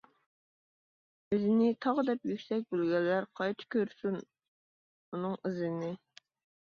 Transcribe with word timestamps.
ئۆزىنى 1.35 1.67
تاغ 1.85 2.01
دەپ 2.07 2.25
يۈكسەك 2.31 2.65
بىلگەنلەر، 2.73 3.29
قايتا 3.41 3.69
كۆرسۇن 3.77 4.21
ئۇنىڭ 4.25 5.37
ئىزىنى. 5.43 5.93